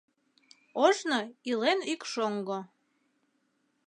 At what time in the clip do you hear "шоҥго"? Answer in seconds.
2.11-2.59